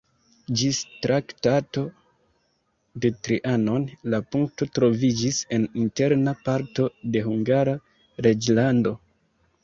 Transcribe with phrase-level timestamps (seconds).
[0.59, 1.81] Ĝis Traktato
[3.03, 7.77] de Trianon la punkto troviĝis en interna parto de Hungara
[8.29, 8.95] reĝlando.